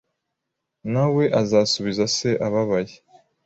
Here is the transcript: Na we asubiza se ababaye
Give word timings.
Na 0.91 1.03
we 1.13 1.25
asubiza 1.41 2.05
se 2.17 2.29
ababaye 2.47 2.95